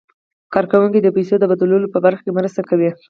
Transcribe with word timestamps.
کارکوونکي 0.53 0.99
د 1.01 1.07
پيسو 1.15 1.35
د 1.39 1.43
بدلولو 1.51 1.91
په 1.93 1.99
برخه 2.05 2.21
کې 2.25 2.35
مرسته 2.37 2.61
کوي. 2.69 2.89